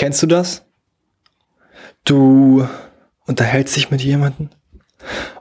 Kennst 0.00 0.22
du 0.22 0.26
das? 0.26 0.64
Du 2.06 2.66
unterhältst 3.26 3.76
dich 3.76 3.90
mit 3.90 4.00
jemandem 4.00 4.48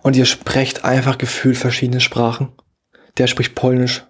und 0.02 0.18
ihr 0.18 0.26
sprecht 0.26 0.84
einfach 0.84 1.18
gefühlt 1.18 1.56
verschiedene 1.56 2.02
Sprachen. 2.02 2.52
Der 3.18 3.28
spricht 3.28 3.56
Polnisch, 3.56 4.04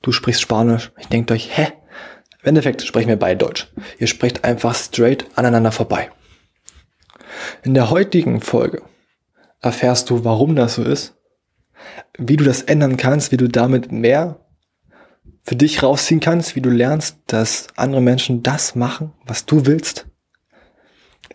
du 0.00 0.12
sprichst 0.12 0.40
Spanisch. 0.40 0.92
Ich 1.00 1.08
denke 1.08 1.34
euch, 1.34 1.58
hä? 1.58 1.72
Im 2.42 2.50
Endeffekt 2.50 2.82
sprechen 2.82 3.08
wir 3.08 3.18
beide 3.18 3.38
Deutsch. 3.38 3.72
Ihr 3.98 4.06
sprecht 4.06 4.44
einfach 4.44 4.76
straight 4.76 5.26
aneinander 5.34 5.72
vorbei. 5.72 6.12
In 7.64 7.74
der 7.74 7.90
heutigen 7.90 8.40
Folge 8.40 8.82
erfährst 9.60 10.10
du, 10.10 10.24
warum 10.24 10.54
das 10.54 10.76
so 10.76 10.84
ist, 10.84 11.16
wie 12.16 12.36
du 12.36 12.44
das 12.44 12.62
ändern 12.62 12.98
kannst, 12.98 13.32
wie 13.32 13.36
du 13.36 13.48
damit 13.48 13.90
mehr 13.90 14.47
für 15.48 15.56
dich 15.56 15.82
rausziehen 15.82 16.20
kannst, 16.20 16.56
wie 16.56 16.60
du 16.60 16.68
lernst, 16.68 17.16
dass 17.26 17.68
andere 17.74 18.02
Menschen 18.02 18.42
das 18.42 18.74
machen, 18.74 19.14
was 19.24 19.46
du 19.46 19.64
willst, 19.64 20.06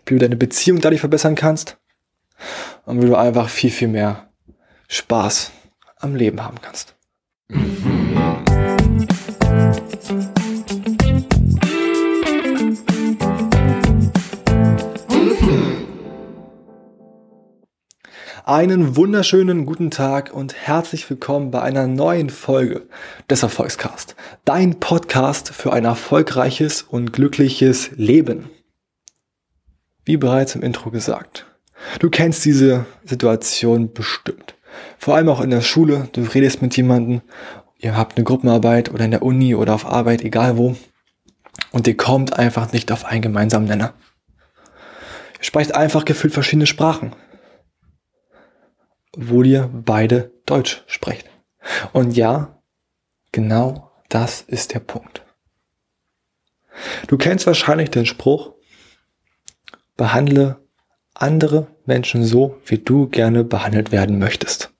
wie 0.06 0.14
du 0.14 0.20
deine 0.20 0.36
Beziehung 0.36 0.80
dadurch 0.80 1.00
verbessern 1.00 1.34
kannst 1.34 1.78
und 2.84 3.02
wie 3.02 3.06
du 3.06 3.16
einfach 3.16 3.48
viel, 3.48 3.70
viel 3.70 3.88
mehr 3.88 4.30
Spaß 4.86 5.50
am 5.96 6.14
Leben 6.14 6.44
haben 6.44 6.60
kannst. 6.62 6.94
Einen 18.54 18.94
wunderschönen 18.94 19.66
guten 19.66 19.90
Tag 19.90 20.32
und 20.32 20.54
herzlich 20.54 21.10
willkommen 21.10 21.50
bei 21.50 21.60
einer 21.60 21.88
neuen 21.88 22.30
Folge 22.30 22.86
des 23.28 23.42
Erfolgscast. 23.42 24.14
Dein 24.44 24.78
Podcast 24.78 25.48
für 25.48 25.72
ein 25.72 25.84
erfolgreiches 25.84 26.82
und 26.82 27.12
glückliches 27.12 27.90
Leben. 27.96 28.50
Wie 30.04 30.16
bereits 30.16 30.54
im 30.54 30.62
Intro 30.62 30.92
gesagt. 30.92 31.46
Du 31.98 32.10
kennst 32.10 32.44
diese 32.44 32.86
Situation 33.04 33.92
bestimmt. 33.92 34.54
Vor 34.98 35.16
allem 35.16 35.30
auch 35.30 35.40
in 35.40 35.50
der 35.50 35.62
Schule. 35.62 36.08
Du 36.12 36.20
redest 36.20 36.62
mit 36.62 36.76
jemandem, 36.76 37.22
ihr 37.78 37.96
habt 37.96 38.16
eine 38.16 38.24
Gruppenarbeit 38.24 38.94
oder 38.94 39.04
in 39.04 39.10
der 39.10 39.22
Uni 39.22 39.56
oder 39.56 39.74
auf 39.74 39.84
Arbeit, 39.84 40.22
egal 40.22 40.56
wo. 40.56 40.76
Und 41.72 41.88
ihr 41.88 41.96
kommt 41.96 42.38
einfach 42.38 42.70
nicht 42.70 42.92
auf 42.92 43.04
einen 43.04 43.22
gemeinsamen 43.22 43.66
Nenner. 43.66 43.94
Ihr 45.38 45.44
sprecht 45.44 45.74
einfach 45.74 46.04
gefühlt 46.04 46.32
verschiedene 46.32 46.66
Sprachen 46.66 47.16
obwohl 49.16 49.46
ihr 49.46 49.70
beide 49.72 50.32
Deutsch 50.46 50.82
sprecht. 50.86 51.28
Und 51.92 52.16
ja, 52.16 52.62
genau 53.32 53.90
das 54.08 54.42
ist 54.42 54.74
der 54.74 54.80
Punkt. 54.80 55.22
Du 57.06 57.16
kennst 57.16 57.46
wahrscheinlich 57.46 57.90
den 57.90 58.06
Spruch, 58.06 58.54
behandle 59.96 60.60
andere 61.14 61.68
Menschen 61.86 62.24
so, 62.24 62.60
wie 62.66 62.78
du 62.78 63.08
gerne 63.08 63.44
behandelt 63.44 63.92
werden 63.92 64.18
möchtest. 64.18 64.72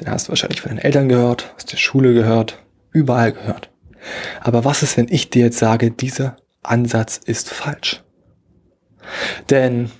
Den 0.00 0.10
hast 0.10 0.28
du 0.28 0.30
wahrscheinlich 0.30 0.60
von 0.60 0.70
deinen 0.70 0.84
Eltern 0.84 1.08
gehört, 1.08 1.54
aus 1.56 1.66
der 1.66 1.76
Schule 1.76 2.14
gehört, 2.14 2.62
überall 2.90 3.32
gehört. 3.32 3.70
Aber 4.40 4.64
was 4.64 4.82
ist, 4.82 4.96
wenn 4.96 5.08
ich 5.08 5.30
dir 5.30 5.44
jetzt 5.46 5.58
sage, 5.58 5.90
dieser 5.90 6.36
Ansatz 6.62 7.18
ist 7.18 7.50
falsch? 7.50 8.02
Denn 9.50 9.90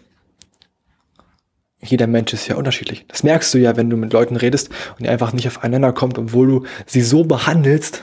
jeder 1.86 2.06
Mensch 2.06 2.32
ist 2.32 2.48
ja 2.48 2.56
unterschiedlich. 2.56 3.04
Das 3.08 3.22
merkst 3.22 3.52
du 3.54 3.58
ja, 3.58 3.76
wenn 3.76 3.90
du 3.90 3.96
mit 3.96 4.12
Leuten 4.12 4.36
redest 4.36 4.70
und 4.90 5.04
die 5.04 5.08
einfach 5.08 5.32
nicht 5.32 5.46
aufeinander 5.46 5.92
kommt, 5.92 6.18
obwohl 6.18 6.46
du 6.46 6.66
sie 6.86 7.02
so 7.02 7.24
behandelst, 7.24 8.02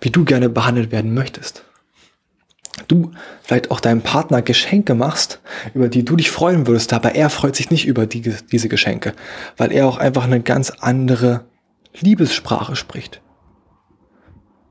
wie 0.00 0.10
du 0.10 0.24
gerne 0.24 0.48
behandelt 0.48 0.92
werden 0.92 1.14
möchtest. 1.14 1.64
Du 2.88 3.12
vielleicht 3.42 3.70
auch 3.70 3.80
deinem 3.80 4.02
Partner 4.02 4.42
Geschenke 4.42 4.94
machst, 4.94 5.40
über 5.74 5.88
die 5.88 6.04
du 6.04 6.16
dich 6.16 6.30
freuen 6.30 6.66
würdest, 6.66 6.92
aber 6.92 7.14
er 7.14 7.30
freut 7.30 7.54
sich 7.54 7.70
nicht 7.70 7.86
über 7.86 8.06
die, 8.06 8.34
diese 8.50 8.68
Geschenke, 8.68 9.14
weil 9.56 9.72
er 9.72 9.86
auch 9.86 9.98
einfach 9.98 10.24
eine 10.24 10.40
ganz 10.40 10.70
andere 10.70 11.44
Liebessprache 12.00 12.74
spricht. 12.74 13.20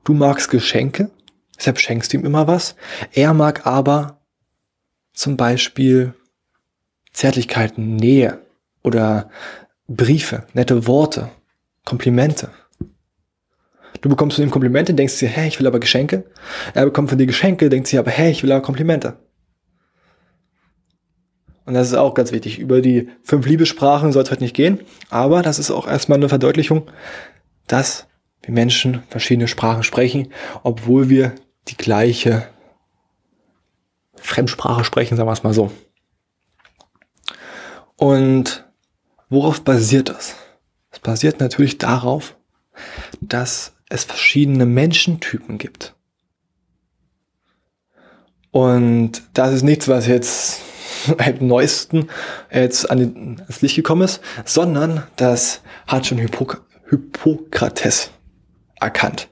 Du 0.04 0.14
magst 0.14 0.50
Geschenke, 0.50 1.12
deshalb 1.58 1.80
schenkst 1.80 2.12
du 2.12 2.18
ihm 2.18 2.26
immer 2.26 2.46
was. 2.48 2.76
Er 3.14 3.34
mag 3.34 3.66
aber 3.66 4.20
zum 5.14 5.38
Beispiel 5.38 6.14
Zärtlichkeiten, 7.14 7.96
Nähe 7.96 8.40
oder 8.84 9.30
Briefe, 9.88 10.46
nette 10.54 10.88
Worte, 10.88 11.30
Komplimente. 11.86 12.50
Du 14.02 14.10
bekommst 14.10 14.36
von 14.36 14.44
ihm 14.44 14.52
Komplimente, 14.52 14.94
denkst 14.94 15.20
dir, 15.20 15.30
hey, 15.30 15.48
ich 15.48 15.60
will 15.60 15.68
aber 15.68 15.80
Geschenke. 15.80 16.26
Er 16.74 16.86
bekommt 16.86 17.10
von 17.10 17.18
dir 17.18 17.26
Geschenke, 17.28 17.70
denkt 17.70 17.88
sich 17.88 17.98
aber, 18.00 18.12
hey, 18.12 18.32
ich 18.32 18.44
will 18.44 18.52
aber 18.52 18.62
Komplimente. 18.62 19.18
Und 21.66 21.76
das 21.76 21.88
ist 21.88 21.94
auch 21.94 22.14
ganz 22.14 22.32
wichtig. 22.32 22.60
Über 22.60 22.82
die 22.82 23.10
fünf 23.24 23.46
Liebessprachen 23.46 24.12
soll 24.12 24.24
es 24.24 24.32
heute 24.32 24.44
nicht 24.44 24.56
gehen, 24.56 24.82
aber 25.10 25.42
das 25.42 25.60
ist 25.60 25.72
auch 25.72 25.88
erstmal 25.88 26.18
eine 26.18 26.28
Verdeutlichung, 26.28 26.90
dass 27.68 28.08
wir 28.42 28.54
Menschen 28.54 29.04
verschiedene 29.08 29.48
Sprachen 29.48 29.84
sprechen, 29.84 30.34
obwohl 30.64 31.10
wir 31.10 31.34
die 31.70 31.78
gleiche 31.78 32.48
Fremdsprache 34.16 34.84
sprechen, 34.84 35.16
sagen 35.16 35.30
wir 35.30 35.34
es 35.34 35.44
mal 35.44 35.54
so. 35.54 35.72
Und 38.04 38.66
worauf 39.30 39.62
basiert 39.62 40.10
das? 40.10 40.36
Es 40.92 41.00
basiert 41.00 41.40
natürlich 41.40 41.78
darauf, 41.78 42.36
dass 43.22 43.76
es 43.88 44.04
verschiedene 44.04 44.66
Menschentypen 44.66 45.58
gibt. 45.58 45.96
Und 48.52 49.22
das 49.34 49.54
ist 49.54 49.64
nichts, 49.64 49.88
was 49.88 50.08
jetzt 50.08 50.60
am 51.18 51.48
neuesten 51.48 52.10
jetzt 52.52 52.92
an 52.92 53.42
das 53.48 53.62
Licht 53.62 53.78
gekommen 53.78 54.02
ist, 54.02 54.20
sondern 54.44 55.08
das 55.16 55.62
hat 55.88 56.06
schon 56.06 56.18
Hippok 56.18 56.66
Hippokrates 56.90 58.12
erkannt, 58.82 59.30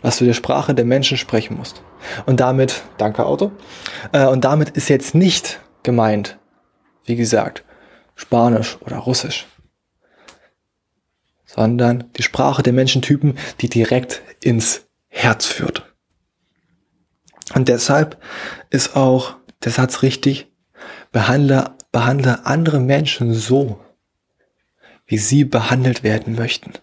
was 0.00 0.16
du 0.16 0.24
der 0.24 0.32
Sprache 0.32 0.74
der 0.74 0.86
Menschen 0.86 1.18
sprechen 1.18 1.58
musst. 1.58 1.82
Und 2.24 2.40
damit, 2.40 2.80
danke 2.96 3.26
Auto, 3.26 3.52
äh, 4.12 4.26
und 4.26 4.46
damit 4.46 4.70
ist 4.70 4.88
jetzt 4.88 5.14
nicht 5.14 5.60
gemeint, 5.82 6.38
wie 7.04 7.16
gesagt, 7.16 7.62
Spanisch 8.20 8.76
oder 8.82 8.98
Russisch, 8.98 9.46
sondern 11.46 12.12
die 12.12 12.22
Sprache 12.22 12.62
der 12.62 12.74
Menschentypen, 12.74 13.38
die 13.60 13.70
direkt 13.70 14.20
ins 14.44 14.86
Herz 15.08 15.46
führt. 15.46 15.90
Und 17.54 17.68
deshalb 17.68 18.22
ist 18.68 18.94
auch 18.94 19.36
der 19.64 19.72
Satz 19.72 20.02
richtig, 20.02 20.52
behandle, 21.12 21.74
behandle 21.92 22.44
andere 22.44 22.78
Menschen 22.78 23.32
so, 23.32 23.80
wie 25.06 25.18
sie 25.18 25.44
behandelt 25.44 26.02
werden 26.02 26.34
möchten. 26.34 26.74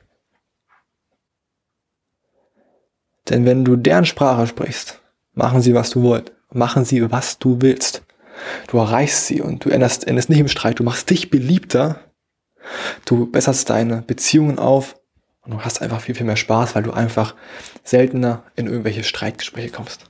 Denn 3.29 3.45
wenn 3.45 3.63
du 3.63 3.75
deren 3.75 4.05
Sprache 4.05 4.47
sprichst, 4.47 5.01
machen 5.33 5.61
sie, 5.61 5.75
was 5.75 5.91
du 5.91 6.01
wollt. 6.01 6.33
Machen 6.51 6.83
sie, 6.83 7.11
was 7.11 7.37
du 7.37 7.61
willst. 7.61 8.06
Du 8.67 8.77
erreichst 8.77 9.27
sie 9.27 9.41
und 9.41 9.65
du 9.65 9.69
änderst, 9.69 10.07
änderst 10.07 10.29
nicht 10.29 10.39
im 10.39 10.47
Streit. 10.47 10.79
Du 10.79 10.83
machst 10.83 11.09
dich 11.09 11.29
beliebter. 11.29 11.99
Du 13.05 13.29
besserst 13.31 13.69
deine 13.69 14.01
Beziehungen 14.01 14.59
auf 14.59 14.95
und 15.41 15.51
du 15.51 15.61
hast 15.61 15.81
einfach 15.81 16.01
viel, 16.01 16.15
viel 16.15 16.25
mehr 16.25 16.35
Spaß, 16.35 16.75
weil 16.75 16.83
du 16.83 16.91
einfach 16.91 17.35
seltener 17.83 18.43
in 18.55 18.67
irgendwelche 18.67 19.03
Streitgespräche 19.03 19.69
kommst. 19.69 20.09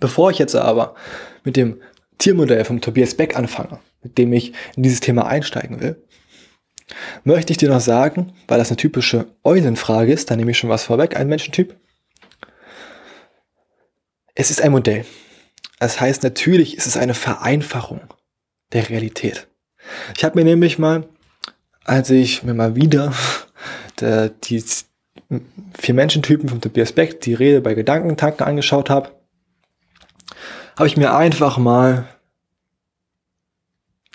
Bevor 0.00 0.30
ich 0.30 0.38
jetzt 0.38 0.56
aber 0.56 0.96
mit 1.44 1.56
dem 1.56 1.80
Tiermodell 2.18 2.64
vom 2.64 2.80
Tobias 2.80 3.14
Beck 3.14 3.36
anfange, 3.36 3.78
mit 4.02 4.18
dem 4.18 4.32
ich 4.32 4.52
in 4.76 4.82
dieses 4.82 5.00
Thema 5.00 5.26
einsteigen 5.26 5.80
will, 5.80 6.02
möchte 7.24 7.52
ich 7.52 7.58
dir 7.58 7.68
noch 7.68 7.80
sagen, 7.80 8.32
weil 8.48 8.58
das 8.58 8.70
eine 8.70 8.76
typische 8.76 9.26
Eulenfrage 9.44 10.12
ist, 10.12 10.30
da 10.30 10.36
nehme 10.36 10.50
ich 10.50 10.58
schon 10.58 10.70
was 10.70 10.84
vorweg, 10.84 11.16
ein 11.16 11.28
Menschentyp. 11.28 11.76
Es 14.34 14.50
ist 14.50 14.60
ein 14.60 14.72
Modell. 14.72 15.04
Das 15.78 16.00
heißt, 16.00 16.22
natürlich 16.22 16.76
ist 16.76 16.86
es 16.86 16.96
eine 16.96 17.14
Vereinfachung 17.14 18.00
der 18.72 18.88
Realität. 18.88 19.48
Ich 20.16 20.24
habe 20.24 20.38
mir 20.38 20.44
nämlich 20.44 20.78
mal, 20.78 21.08
als 21.84 22.10
ich 22.10 22.42
mir 22.42 22.54
mal 22.54 22.76
wieder 22.76 23.12
der, 24.00 24.30
die 24.30 24.62
vier 25.78 25.94
Menschentypen 25.94 26.48
von 26.48 26.60
Tobias 26.60 26.92
Beck, 26.92 27.20
die 27.20 27.34
Rede 27.34 27.60
bei 27.60 27.74
Gedankentanken 27.74 28.46
angeschaut 28.46 28.90
habe, 28.90 29.10
habe 30.76 30.86
ich 30.86 30.96
mir 30.96 31.14
einfach 31.14 31.58
mal 31.58 32.06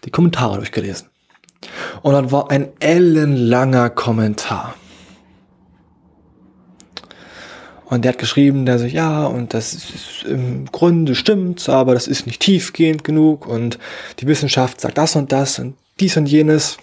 die 0.04 0.12
Kommentare 0.12 0.58
durchgelesen. 0.58 1.10
Und 2.02 2.14
dann 2.14 2.32
war 2.32 2.50
ein 2.50 2.70
ellenlanger 2.80 3.90
Kommentar. 3.90 4.76
Und 7.92 8.06
der 8.06 8.14
hat 8.14 8.20
geschrieben, 8.20 8.66
der 8.66 8.80
so, 8.80 8.86
ja, 8.86 9.26
und 9.26 9.54
das 9.54 9.74
ist 9.74 10.24
im 10.24 10.66
Grunde 10.72 11.14
stimmt, 11.14 11.68
aber 11.68 11.94
das 11.94 12.08
ist 12.08 12.26
nicht 12.26 12.40
tiefgehend 12.40 13.04
genug 13.04 13.46
und 13.46 13.80
die 14.20 14.28
Wissenschaft 14.28 14.80
sagt 14.80 14.98
das 14.98 15.18
und 15.18 15.34
das 15.34 15.60
und 15.60 15.76
dies 16.00 16.16
und 16.16 16.26
jenes. 16.26 16.78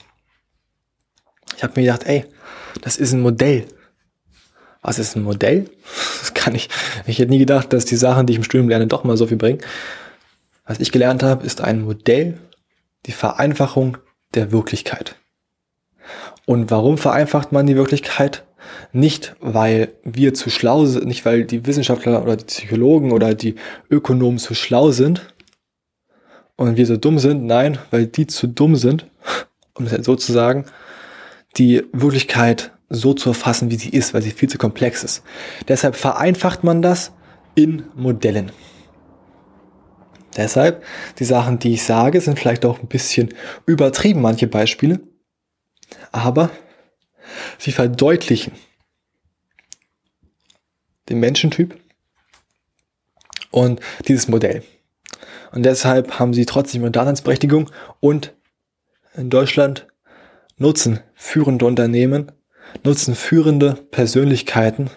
Ich 1.56 1.62
habe 1.62 1.72
mir 1.80 1.86
gedacht, 1.86 2.04
ey, 2.04 2.26
das 2.82 2.98
ist 2.98 3.14
ein 3.14 3.22
Modell, 3.22 3.64
Was 4.82 4.98
ist 4.98 5.16
ein 5.16 5.22
Modell? 5.22 5.70
Das 6.20 6.34
kann 6.34 6.54
ich. 6.54 6.68
Ich 7.06 7.18
hätte 7.18 7.30
nie 7.30 7.38
gedacht, 7.38 7.72
dass 7.72 7.86
die 7.86 7.96
Sachen, 7.96 8.26
die 8.26 8.34
ich 8.34 8.36
im 8.36 8.44
Studium 8.44 8.68
lerne, 8.68 8.86
doch 8.86 9.04
mal 9.04 9.16
so 9.16 9.26
viel 9.26 9.38
bringen. 9.38 9.62
Was 10.66 10.78
ich 10.78 10.92
gelernt 10.92 11.22
habe, 11.22 11.46
ist 11.46 11.62
ein 11.62 11.80
Modell, 11.80 12.38
die 13.06 13.12
Vereinfachung 13.12 13.96
der 14.34 14.52
Wirklichkeit. 14.52 15.16
Und 16.44 16.70
warum 16.70 16.98
vereinfacht 16.98 17.50
man 17.50 17.66
die 17.66 17.76
Wirklichkeit? 17.76 18.44
Nicht, 18.92 19.36
weil 19.40 19.92
wir 20.04 20.34
zu 20.34 20.50
schlau 20.50 20.86
sind, 20.86 21.06
nicht 21.06 21.24
weil 21.24 21.44
die 21.44 21.66
Wissenschaftler 21.66 22.22
oder 22.22 22.36
die 22.36 22.44
Psychologen 22.44 23.12
oder 23.12 23.34
die 23.34 23.54
Ökonomen 23.90 24.38
zu 24.38 24.54
schlau 24.54 24.90
sind 24.90 25.34
und 26.56 26.76
wir 26.76 26.86
so 26.86 26.96
dumm 26.96 27.18
sind, 27.18 27.44
nein, 27.44 27.78
weil 27.90 28.06
die 28.06 28.26
zu 28.26 28.46
dumm 28.46 28.76
sind, 28.76 29.06
um 29.74 29.86
es 29.86 30.04
so 30.04 30.16
zu 30.16 30.32
sagen, 30.32 30.64
die 31.56 31.84
Wirklichkeit 31.92 32.72
so 32.88 33.14
zu 33.14 33.30
erfassen, 33.30 33.70
wie 33.70 33.76
sie 33.76 33.90
ist, 33.90 34.14
weil 34.14 34.22
sie 34.22 34.30
viel 34.30 34.48
zu 34.48 34.58
komplex 34.58 35.04
ist. 35.04 35.22
Deshalb 35.68 35.94
vereinfacht 35.94 36.64
man 36.64 36.82
das 36.82 37.12
in 37.54 37.84
Modellen. 37.94 38.50
Deshalb, 40.36 40.84
die 41.18 41.24
Sachen, 41.24 41.58
die 41.58 41.74
ich 41.74 41.82
sage, 41.82 42.20
sind 42.20 42.38
vielleicht 42.38 42.64
auch 42.64 42.80
ein 42.80 42.86
bisschen 42.86 43.34
übertrieben, 43.66 44.22
manche 44.22 44.46
Beispiele, 44.46 45.00
aber 46.12 46.50
sie 47.58 47.72
verdeutlichen 47.72 48.52
den 51.08 51.20
Menschentyp 51.20 51.78
und 53.50 53.80
dieses 54.06 54.28
Modell. 54.28 54.62
Und 55.52 55.62
deshalb 55.62 56.18
haben 56.18 56.34
sie 56.34 56.46
trotzdem 56.46 56.82
eine 56.82 56.90
Daseinsberechtigung 56.90 57.70
und 58.00 58.34
in 59.14 59.30
Deutschland 59.30 59.86
nutzen 60.58 61.00
führende 61.14 61.64
Unternehmen, 61.64 62.32
nutzen 62.84 63.14
führende 63.14 63.74
Persönlichkeiten 63.90 64.90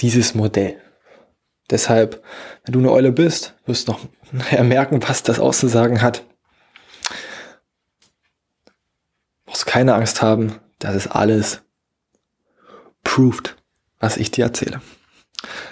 dieses 0.00 0.34
Modell. 0.34 0.80
Deshalb, 1.70 2.22
wenn 2.64 2.72
du 2.72 2.78
eine 2.80 2.92
Eule 2.92 3.12
bist, 3.12 3.54
wirst 3.66 3.88
du 3.88 3.92
noch 3.92 4.00
merken, 4.62 5.00
was 5.06 5.22
das 5.22 5.40
auszusagen 5.40 6.02
hat. 6.02 6.24
Du 9.44 9.52
musst 9.52 9.66
keine 9.66 9.94
Angst 9.94 10.22
haben, 10.22 10.60
das 10.78 10.94
ist 10.94 11.08
alles 11.08 11.62
proved, 13.02 13.56
was 13.98 14.16
ich 14.16 14.30
dir 14.30 14.44
erzähle. 14.44 14.80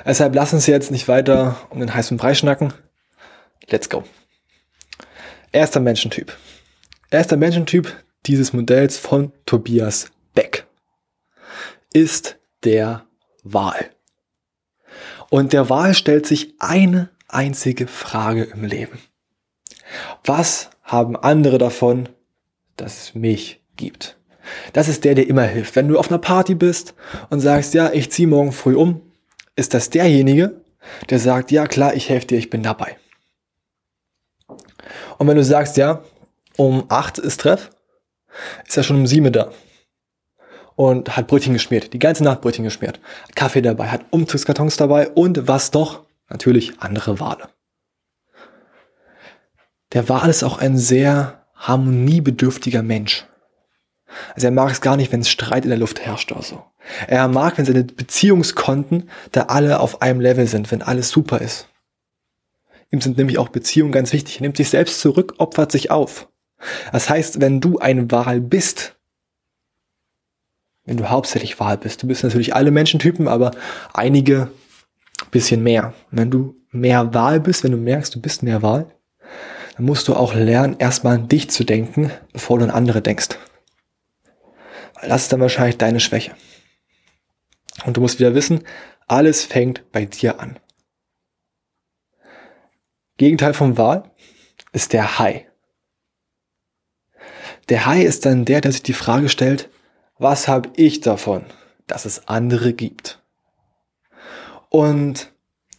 Deshalb 0.04 0.34
lass 0.34 0.52
uns 0.52 0.66
jetzt 0.66 0.90
nicht 0.90 1.08
weiter 1.08 1.56
um 1.70 1.80
den 1.80 1.92
heißen 1.92 2.16
Brei 2.16 2.34
schnacken. 2.34 2.72
Let's 3.68 3.88
go. 3.88 4.04
Erster 5.52 5.80
Menschentyp. 5.80 6.36
Erster 7.10 7.36
Menschentyp 7.36 7.94
dieses 8.26 8.52
Modells 8.52 8.98
von 8.98 9.32
Tobias 9.46 10.10
Beck 10.34 10.66
ist 11.92 12.36
der 12.64 13.06
Wahl. 13.42 13.90
Und 15.30 15.52
der 15.52 15.68
Wahl 15.70 15.94
stellt 15.94 16.26
sich 16.26 16.54
eine 16.58 17.10
einzige 17.28 17.86
Frage 17.86 18.44
im 18.44 18.64
Leben. 18.64 18.98
Was 20.24 20.70
haben 20.82 21.16
andere 21.16 21.58
davon, 21.58 22.08
dass 22.76 23.02
es 23.02 23.14
mich 23.14 23.62
gibt? 23.76 24.18
Das 24.72 24.88
ist 24.88 25.04
der, 25.04 25.14
der 25.14 25.28
immer 25.28 25.42
hilft. 25.42 25.76
Wenn 25.76 25.88
du 25.88 25.98
auf 25.98 26.10
einer 26.10 26.18
Party 26.18 26.54
bist 26.54 26.94
und 27.30 27.40
sagst, 27.40 27.74
ja, 27.74 27.92
ich 27.92 28.10
ziehe 28.10 28.28
morgen 28.28 28.52
früh 28.52 28.76
um, 28.76 29.00
ist 29.56 29.74
das 29.74 29.90
derjenige, 29.90 30.60
der 31.10 31.18
sagt, 31.18 31.50
ja 31.50 31.66
klar, 31.66 31.94
ich 31.94 32.08
helfe 32.08 32.26
dir, 32.26 32.38
ich 32.38 32.50
bin 32.50 32.62
dabei. 32.62 32.96
Und 35.18 35.28
wenn 35.28 35.36
du 35.36 35.44
sagst, 35.44 35.76
ja, 35.76 36.02
um 36.56 36.84
acht 36.88 37.18
ist 37.18 37.40
Treff, 37.40 37.70
ist 38.66 38.76
er 38.76 38.82
schon 38.82 38.96
um 38.96 39.06
sieben 39.06 39.32
da. 39.32 39.50
Und 40.76 41.16
hat 41.16 41.28
Brötchen 41.28 41.52
geschmiert, 41.52 41.92
die 41.92 42.00
ganze 42.00 42.24
Nacht 42.24 42.40
Brötchen 42.40 42.64
geschmiert. 42.64 43.00
Kaffee 43.36 43.62
dabei, 43.62 43.88
hat 43.88 44.06
Umzugskartons 44.10 44.76
dabei 44.76 45.08
und 45.10 45.46
was 45.46 45.70
doch? 45.70 46.04
Natürlich 46.28 46.80
andere 46.80 47.20
Wale. 47.20 47.48
Der 49.92 50.08
Wal 50.08 50.28
ist 50.28 50.42
auch 50.42 50.58
ein 50.58 50.76
sehr 50.76 51.46
harmoniebedürftiger 51.54 52.82
Mensch. 52.82 53.26
Also 54.34 54.46
er 54.46 54.52
mag 54.52 54.70
es 54.70 54.80
gar 54.80 54.96
nicht, 54.96 55.12
wenn 55.12 55.20
es 55.20 55.28
Streit 55.28 55.64
in 55.64 55.70
der 55.70 55.78
Luft 55.78 56.00
herrscht 56.00 56.32
oder 56.32 56.42
so. 56.42 56.62
Er 57.06 57.26
mag, 57.28 57.58
wenn 57.58 57.64
seine 57.64 57.84
Beziehungskonten 57.84 59.08
da 59.32 59.42
alle 59.44 59.80
auf 59.80 60.02
einem 60.02 60.20
Level 60.20 60.46
sind, 60.46 60.70
wenn 60.70 60.82
alles 60.82 61.10
super 61.10 61.40
ist. 61.40 61.68
Ihm 62.90 63.00
sind 63.00 63.16
nämlich 63.18 63.38
auch 63.38 63.48
Beziehungen 63.48 63.92
ganz 63.92 64.12
wichtig. 64.12 64.36
Er 64.36 64.42
nimmt 64.42 64.56
sich 64.56 64.70
selbst 64.70 65.00
zurück, 65.00 65.34
opfert 65.38 65.72
sich 65.72 65.90
auf. 65.90 66.28
Das 66.92 67.10
heißt, 67.10 67.40
wenn 67.40 67.60
du 67.60 67.78
ein 67.78 68.10
Wahl 68.10 68.40
bist, 68.40 68.96
wenn 70.84 70.96
du 70.96 71.08
hauptsächlich 71.08 71.58
Wahl 71.58 71.78
bist, 71.78 72.02
du 72.02 72.06
bist 72.06 72.22
natürlich 72.22 72.54
alle 72.54 72.70
Menschentypen, 72.70 73.26
aber 73.26 73.52
einige 73.92 74.50
bisschen 75.30 75.62
mehr. 75.62 75.94
Wenn 76.10 76.30
du 76.30 76.54
mehr 76.70 77.14
Wahl 77.14 77.40
bist, 77.40 77.64
wenn 77.64 77.72
du 77.72 77.76
merkst, 77.76 78.14
du 78.14 78.20
bist 78.20 78.42
mehr 78.42 78.62
Wahl, 78.62 78.86
dann 79.76 79.86
musst 79.86 80.08
du 80.08 80.14
auch 80.14 80.34
lernen, 80.34 80.76
erstmal 80.78 81.16
an 81.16 81.28
dich 81.28 81.50
zu 81.50 81.64
denken, 81.64 82.10
bevor 82.32 82.58
du 82.58 82.64
an 82.64 82.70
andere 82.70 83.02
denkst. 83.02 83.30
Das 85.08 85.22
ist 85.22 85.32
dann 85.32 85.40
wahrscheinlich 85.40 85.78
deine 85.78 86.00
Schwäche. 86.00 86.34
Und 87.84 87.96
du 87.96 88.00
musst 88.00 88.18
wieder 88.18 88.34
wissen, 88.34 88.64
alles 89.06 89.44
fängt 89.44 89.90
bei 89.92 90.06
dir 90.06 90.40
an. 90.40 90.58
Gegenteil 93.16 93.54
vom 93.54 93.76
Wahl 93.76 94.10
ist 94.72 94.92
der 94.92 95.18
Hai. 95.18 95.48
Der 97.68 97.86
Hai 97.86 98.02
ist 98.02 98.26
dann 98.26 98.44
der, 98.44 98.60
der 98.60 98.72
sich 98.72 98.82
die 98.82 98.92
Frage 98.92 99.28
stellt, 99.28 99.70
was 100.18 100.48
habe 100.48 100.70
ich 100.76 101.00
davon, 101.00 101.44
dass 101.86 102.04
es 102.04 102.28
andere 102.28 102.72
gibt? 102.72 103.22
Und 104.68 105.32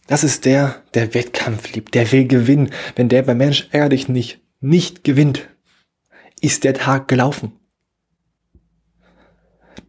das 0.06 0.24
ist 0.24 0.44
der, 0.44 0.82
der 0.94 1.14
Wettkampf 1.14 1.72
liebt, 1.72 1.94
der 1.94 2.10
will 2.12 2.26
gewinnen. 2.26 2.70
Wenn 2.94 3.08
der 3.08 3.22
beim 3.22 3.38
Mensch 3.38 3.68
ärger 3.72 4.10
nicht, 4.10 4.40
nicht 4.60 5.04
gewinnt, 5.04 5.48
ist 6.40 6.64
der 6.64 6.74
Tag 6.74 7.08
gelaufen. 7.08 7.52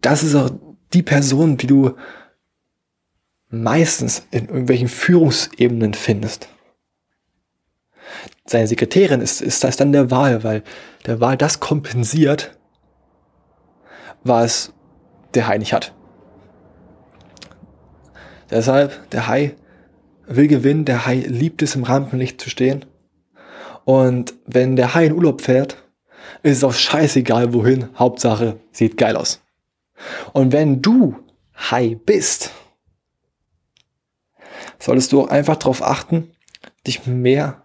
Das 0.07 0.23
ist 0.23 0.35
auch 0.35 0.49
die 0.93 1.03
Person, 1.03 1.57
die 1.57 1.67
du 1.67 1.97
meistens 3.49 4.25
in 4.31 4.45
irgendwelchen 4.45 4.87
Führungsebenen 4.87 5.93
findest. 5.95 6.47
Seine 8.45 8.67
Sekretärin 8.67 9.19
ist, 9.19 9.41
ist 9.41 9.65
das 9.65 9.75
dann 9.75 9.91
der 9.91 10.09
Wahl, 10.09 10.45
weil 10.45 10.63
der 11.07 11.19
Wahl 11.19 11.35
das 11.35 11.59
kompensiert, 11.59 12.57
was 14.23 14.71
der 15.33 15.49
Hai 15.49 15.57
nicht 15.57 15.73
hat. 15.73 15.93
Deshalb, 18.49 19.09
der 19.09 19.27
Hai 19.27 19.57
will 20.25 20.47
gewinnen, 20.47 20.85
der 20.85 21.05
Hai 21.05 21.15
liebt 21.15 21.61
es 21.61 21.75
im 21.75 21.83
Rampenlicht 21.83 22.39
zu 22.39 22.49
stehen. 22.49 22.85
Und 23.83 24.35
wenn 24.45 24.77
der 24.77 24.93
Hai 24.93 25.07
in 25.07 25.13
Urlaub 25.13 25.41
fährt, 25.41 25.75
ist 26.43 26.59
es 26.59 26.63
auch 26.63 26.73
scheißegal 26.73 27.53
wohin, 27.53 27.89
Hauptsache 27.97 28.55
sieht 28.71 28.95
geil 28.95 29.17
aus. 29.17 29.41
Und 30.33 30.51
wenn 30.51 30.81
du 30.81 31.15
Hai 31.55 31.97
bist, 32.05 32.51
solltest 34.79 35.11
du 35.11 35.21
auch 35.21 35.27
einfach 35.29 35.55
darauf 35.55 35.81
achten, 35.81 36.31
dich 36.85 37.05
mehr 37.05 37.63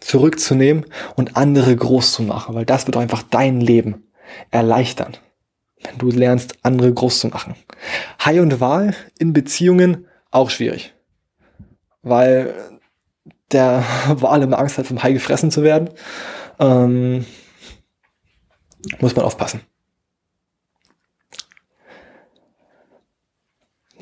zurückzunehmen 0.00 0.86
und 1.16 1.36
andere 1.36 1.74
groß 1.74 2.12
zu 2.12 2.22
machen, 2.22 2.54
weil 2.54 2.66
das 2.66 2.86
wird 2.86 2.96
einfach 2.96 3.22
dein 3.22 3.60
Leben 3.60 4.06
erleichtern, 4.50 5.16
wenn 5.82 5.98
du 5.98 6.10
lernst, 6.10 6.58
andere 6.62 6.92
groß 6.92 7.20
zu 7.20 7.28
machen. 7.28 7.54
Hai 8.22 8.40
und 8.42 8.60
Wahl 8.60 8.94
in 9.18 9.32
Beziehungen 9.32 10.06
auch 10.30 10.50
schwierig, 10.50 10.94
weil 12.02 12.54
der 13.52 13.84
Wal 14.08 14.42
immer 14.42 14.58
Angst 14.58 14.78
hat, 14.78 14.86
vom 14.86 15.02
Hai 15.02 15.12
gefressen 15.12 15.50
zu 15.50 15.62
werden. 15.62 15.90
Ähm, 16.58 17.24
muss 19.00 19.16
man 19.16 19.24
aufpassen. 19.24 19.60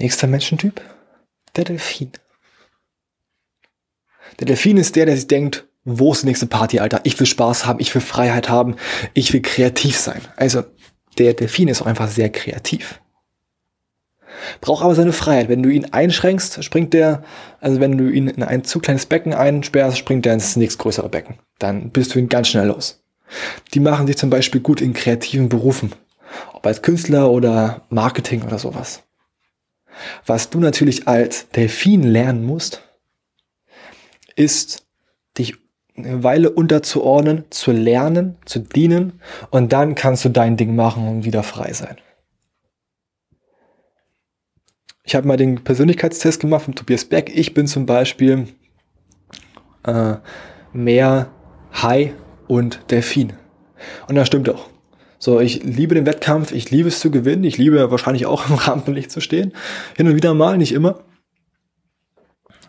Nächster 0.05 0.27
Menschentyp, 0.27 0.83
der 1.57 1.65
Delfin. 1.65 2.13
Der 4.39 4.47
Delfin 4.47 4.77
ist 4.77 4.97
der, 4.97 5.07
der 5.07 5.17
sich 5.17 5.29
denkt, 5.29 5.67
wo 5.85 6.13
ist 6.13 6.25
die 6.25 6.27
nächste 6.27 6.45
Party, 6.45 6.79
Alter? 6.79 7.01
Ich 7.05 7.19
will 7.19 7.27
Spaß 7.27 7.65
haben, 7.65 7.81
ich 7.81 7.95
will 7.95 8.03
Freiheit 8.03 8.51
haben, 8.51 8.77
ich 9.15 9.33
will 9.33 9.41
kreativ 9.41 9.97
sein. 9.97 10.21
Also, 10.37 10.63
der 11.17 11.33
Delfin 11.33 11.69
ist 11.69 11.81
auch 11.81 11.87
einfach 11.87 12.09
sehr 12.09 12.29
kreativ. 12.29 13.01
Braucht 14.61 14.85
aber 14.85 14.95
seine 14.95 15.15
Freiheit. 15.15 15.49
Wenn 15.49 15.63
du 15.63 15.71
ihn 15.71 15.87
einschränkst, 15.87 16.63
springt 16.63 16.93
der, 16.93 17.25
also 17.63 17.81
wenn 17.81 17.97
du 17.97 18.11
ihn 18.11 18.29
in 18.29 18.43
ein 18.43 18.63
zu 18.63 18.81
kleines 18.81 19.07
Becken 19.07 19.33
einsperrst, 19.33 19.97
springt 19.97 20.27
der 20.27 20.35
ins 20.35 20.55
nächstgrößere 20.55 21.09
Becken. 21.09 21.39
Dann 21.59 21.89
bist 21.89 22.15
du 22.15 22.19
ihn 22.19 22.29
ganz 22.29 22.49
schnell 22.49 22.67
los. 22.67 23.03
Die 23.73 23.81
machen 23.81 24.07
sich 24.07 24.19
zum 24.19 24.29
Beispiel 24.29 24.61
gut 24.61 24.83
in 24.83 24.93
kreativen 24.93 25.49
Berufen. 25.49 25.95
Ob 26.53 26.67
als 26.67 26.83
Künstler 26.83 27.31
oder 27.31 27.87
Marketing 27.89 28.43
oder 28.43 28.59
sowas. 28.59 29.03
Was 30.27 30.51
du 30.51 30.61
natürlich 30.61 31.09
als 31.09 31.49
Delfin 31.51 32.03
lernen 32.03 32.45
musst, 32.45 32.83
ist, 34.37 34.87
dich 35.39 35.55
eine 35.97 36.23
Weile 36.25 36.51
unterzuordnen, 36.51 37.45
zu 37.51 37.73
lernen, 37.73 38.37
zu 38.45 38.59
dienen 38.59 39.21
und 39.51 39.73
dann 39.73 39.95
kannst 39.95 40.25
du 40.25 40.29
dein 40.29 40.57
Ding 40.57 40.75
machen 40.75 41.09
und 41.09 41.25
wieder 41.25 41.43
frei 41.43 41.73
sein. 41.73 41.97
ich 45.05 45.15
habe 45.15 45.29
mal 45.29 45.37
den 45.37 45.63
Persönlichkeitstest 45.63 46.41
gemacht 46.41 46.65
von 46.65 46.75
Tobias 46.75 47.05
Beck. 47.05 47.31
Ich 47.35 47.55
bin 47.55 47.67
zum 47.67 47.87
Beispiel 47.87 48.49
äh, 49.85 50.15
mehr 50.73 51.31
Hai 51.73 52.15
und 52.49 52.91
Delfin. 52.91 53.35
Und 54.09 54.15
das 54.15 54.27
stimmt 54.27 54.49
auch. 54.49 54.74
So, 55.19 55.41
ich 55.41 55.63
liebe 55.63 55.95
den 55.95 56.07
Wettkampf, 56.07 56.53
ich 56.53 56.71
liebe 56.71 56.89
es 56.89 57.01
zu 57.01 57.11
gewinnen, 57.11 57.45
ich 57.45 57.59
liebe 57.59 57.91
wahrscheinlich 57.91 58.27
auch 58.27 58.47
im 58.49 58.57
Rampenlicht 58.57 59.11
zu 59.11 59.21
stehen. 59.21 59.53
Hin 59.97 60.09
und 60.09 60.15
wieder 60.15 60.35
mal, 60.35 60.59
nicht 60.59 60.73
immer. 60.73 61.01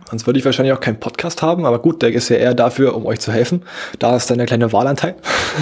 Sonst 0.09 0.27
würde 0.27 0.37
ich 0.37 0.45
wahrscheinlich 0.45 0.73
auch 0.73 0.79
keinen 0.79 0.99
Podcast 0.99 1.41
haben, 1.41 1.65
aber 1.65 1.79
gut, 1.79 2.01
der 2.01 2.13
ist 2.13 2.29
ja 2.29 2.37
eher 2.37 2.53
dafür, 2.53 2.95
um 2.95 3.05
euch 3.05 3.19
zu 3.19 3.31
helfen. 3.31 3.63
Da 3.97 4.15
ist 4.15 4.29
dann 4.29 4.37
der 4.37 4.45
kleine 4.45 4.71
Wahlanteil. 4.71 5.15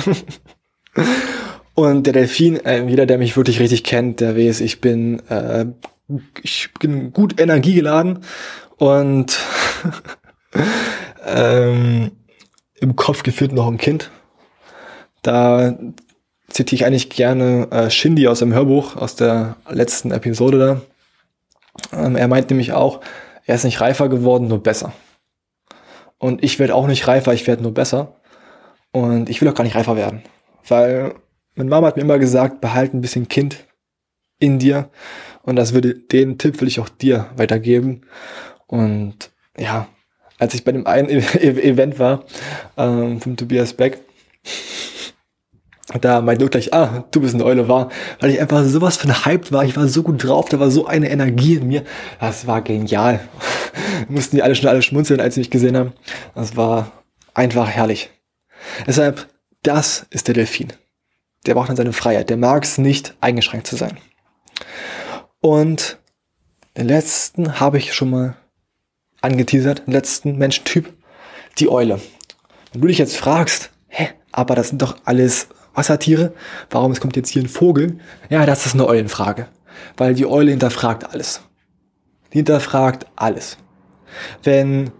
und 1.75 2.05
der 2.05 2.13
Delfin, 2.13 2.57
äh, 2.65 2.85
jeder, 2.85 3.05
der 3.05 3.17
mich 3.17 3.37
wirklich 3.37 3.61
richtig 3.61 3.85
kennt, 3.85 4.19
der 4.19 4.35
weiß, 4.35 4.59
ich 4.59 4.81
bin 4.81 5.21
äh, 5.29 5.65
ich 6.41 6.69
bin 6.79 7.13
gut 7.13 7.39
energiegeladen 7.39 8.19
und 8.77 9.39
ähm, 11.25 12.11
im 12.75 12.95
Kopf 12.95 13.23
gefühlt 13.23 13.53
noch 13.53 13.67
ein 13.67 13.77
Kind. 13.77 14.11
Da 15.21 15.77
zitiere 16.49 16.75
ich 16.75 16.85
eigentlich 16.85 17.09
gerne 17.09 17.67
äh, 17.71 17.89
Shindy 17.89 18.27
aus 18.27 18.39
dem 18.39 18.53
Hörbuch, 18.53 18.95
aus 18.95 19.15
der 19.15 19.57
letzten 19.69 20.11
Episode 20.11 20.81
da. 21.91 21.97
Ähm, 21.97 22.15
er 22.15 22.27
meint 22.27 22.49
nämlich 22.49 22.73
auch, 22.73 23.01
er 23.45 23.55
ist 23.55 23.63
nicht 23.63 23.81
reifer 23.81 24.09
geworden, 24.09 24.47
nur 24.47 24.61
besser. 24.61 24.93
Und 26.17 26.43
ich 26.43 26.59
werde 26.59 26.75
auch 26.75 26.87
nicht 26.87 27.07
reifer, 27.07 27.33
ich 27.33 27.47
werde 27.47 27.63
nur 27.63 27.73
besser. 27.73 28.15
Und 28.91 29.29
ich 29.29 29.41
will 29.41 29.49
auch 29.49 29.55
gar 29.55 29.63
nicht 29.63 29.75
reifer 29.75 29.97
werden. 29.97 30.23
Weil 30.67 31.15
meine 31.55 31.69
Mama 31.69 31.87
hat 31.87 31.97
mir 31.97 32.03
immer 32.03 32.19
gesagt, 32.19 32.61
behalte 32.61 32.95
ein 32.95 33.01
bisschen 33.01 33.27
Kind 33.27 33.65
in 34.39 34.59
dir. 34.59 34.89
Und 35.41 35.55
das 35.55 35.73
würde, 35.73 35.95
den 35.95 36.37
Tipp 36.37 36.61
will 36.61 36.67
ich 36.67 36.79
auch 36.79 36.89
dir 36.89 37.29
weitergeben. 37.35 38.01
Und 38.67 39.31
ja, 39.57 39.87
als 40.39 40.53
ich 40.53 40.63
bei 40.63 40.71
dem 40.71 40.87
einen 40.87 41.09
Event 41.35 41.99
war, 41.99 42.23
ähm, 42.77 43.19
vom 43.19 43.35
Tobias 43.35 43.73
Beck, 43.73 43.99
da 46.01 46.21
meinte 46.21 46.47
gleich, 46.47 46.73
ah, 46.73 47.05
du 47.11 47.21
bist 47.21 47.35
eine 47.35 47.45
Eule, 47.45 47.67
war, 47.67 47.89
weil 48.19 48.31
ich 48.31 48.41
einfach 48.41 48.63
sowas 48.63 48.97
von 48.97 49.25
hyped 49.25 49.51
war, 49.51 49.63
ich 49.63 49.75
war 49.75 49.87
so 49.87 50.03
gut 50.03 50.23
drauf, 50.23 50.49
da 50.49 50.59
war 50.59 50.71
so 50.71 50.87
eine 50.87 51.09
Energie 51.09 51.55
in 51.55 51.67
mir, 51.67 51.83
das 52.19 52.47
war 52.47 52.61
genial. 52.61 53.19
Mussten 54.09 54.35
die 54.35 54.43
alle 54.43 54.55
schon 54.55 54.69
alle 54.69 54.81
schmunzeln, 54.81 55.19
als 55.19 55.35
sie 55.35 55.41
mich 55.41 55.49
gesehen 55.51 55.77
haben. 55.77 55.93
Das 56.35 56.55
war 56.55 56.91
einfach 57.33 57.67
herrlich. 57.67 58.09
Deshalb, 58.87 59.27
das 59.61 60.05
ist 60.09 60.27
der 60.27 60.33
Delfin. 60.33 60.73
Der 61.45 61.55
braucht 61.55 61.69
dann 61.69 61.75
seine 61.75 61.93
Freiheit, 61.93 62.29
der 62.29 62.37
mag 62.37 62.63
es 62.63 62.77
nicht, 62.77 63.15
eingeschränkt 63.21 63.67
zu 63.67 63.75
sein. 63.75 63.97
Und 65.41 65.97
den 66.77 66.87
letzten 66.87 67.59
habe 67.59 67.77
ich 67.77 67.93
schon 67.93 68.09
mal 68.09 68.37
angeteasert, 69.21 69.85
den 69.85 69.93
letzten 69.93 70.37
Menschentyp, 70.37 70.91
die 71.59 71.69
Eule. 71.69 71.99
Wenn 72.71 72.81
du 72.81 72.87
dich 72.87 72.97
jetzt 72.97 73.17
fragst, 73.17 73.71
hä, 73.87 74.09
aber 74.31 74.55
das 74.55 74.69
sind 74.69 74.81
doch 74.81 74.97
alles 75.05 75.49
Wassertiere, 75.73 76.33
warum 76.69 76.91
es 76.91 77.01
kommt 77.01 77.15
jetzt 77.15 77.29
hier 77.29 77.41
ein 77.41 77.49
Vogel? 77.49 77.99
Ja, 78.29 78.45
das 78.45 78.65
ist 78.65 78.73
eine 78.73 78.87
Eulenfrage, 78.87 79.47
weil 79.97 80.13
die 80.13 80.25
Eule 80.25 80.51
hinterfragt 80.51 81.11
alles. 81.11 81.41
Die 82.31 82.37
hinterfragt 82.39 83.07
alles. 83.15 83.57
Wenn 84.43 84.91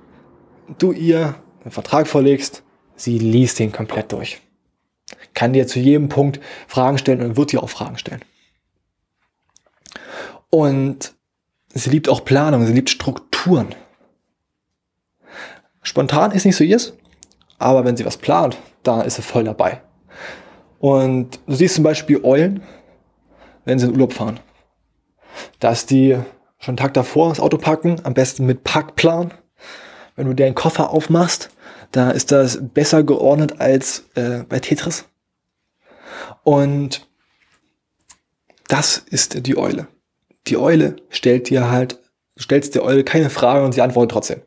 du 0.79 0.91
ihr 0.91 1.35
einen 1.63 1.71
Vertrag 1.71 2.07
vorlegst, 2.07 2.63
sie 2.95 3.19
liest 3.19 3.59
den 3.59 3.71
komplett 3.71 4.11
durch. 4.11 4.41
Kann 5.33 5.53
dir 5.53 5.67
zu 5.67 5.79
jedem 5.79 6.09
Punkt 6.09 6.39
Fragen 6.67 6.97
stellen 6.97 7.21
und 7.21 7.37
wird 7.37 7.51
dir 7.51 7.61
auch 7.61 7.69
Fragen 7.69 7.97
stellen. 7.97 8.23
Und 10.49 11.13
sie 11.73 11.89
liebt 11.89 12.09
auch 12.09 12.25
Planung, 12.25 12.65
sie 12.65 12.73
liebt 12.73 12.89
Strukturen. 12.89 13.73
Spontan 15.81 16.31
ist 16.31 16.45
nicht 16.45 16.55
so 16.55 16.63
ihrs, 16.63 16.93
aber 17.57 17.85
wenn 17.85 17.97
sie 17.97 18.05
was 18.05 18.17
plant, 18.17 18.57
da 18.83 19.01
ist 19.01 19.15
sie 19.15 19.21
voll 19.21 19.43
dabei. 19.43 19.81
Und 20.83 21.39
du 21.47 21.53
siehst 21.53 21.75
zum 21.75 21.83
Beispiel 21.83 22.19
Eulen, 22.23 22.61
wenn 23.63 23.79
sie 23.79 23.85
in 23.85 23.93
Urlaub 23.93 24.13
fahren. 24.13 24.39
Dass 25.59 25.85
die 25.85 26.17
schon 26.59 26.73
einen 26.73 26.77
Tag 26.77 26.93
davor 26.93 27.29
das 27.29 27.39
Auto 27.39 27.57
packen, 27.57 28.01
am 28.03 28.13
besten 28.13 28.45
mit 28.45 28.63
Packplan. 28.63 29.33
Wenn 30.15 30.27
du 30.27 30.33
den 30.33 30.55
Koffer 30.55 30.89
aufmachst, 30.89 31.49
da 31.91 32.11
ist 32.11 32.31
das 32.31 32.59
besser 32.61 33.03
geordnet 33.03 33.61
als 33.61 34.09
äh, 34.15 34.43
bei 34.47 34.59
Tetris. 34.59 35.05
Und 36.43 37.07
das 38.67 38.97
ist 38.97 39.47
die 39.47 39.57
Eule 39.57 39.87
die 40.47 40.57
Eule 40.57 40.97
stellt 41.09 41.49
dir 41.49 41.69
halt, 41.69 41.99
du 42.35 42.43
stellst 42.43 42.75
der 42.75 42.83
Eule 42.83 43.03
keine 43.03 43.29
Frage 43.29 43.63
und 43.65 43.73
sie 43.73 43.81
antwortet 43.81 44.11
trotzdem. 44.11 44.41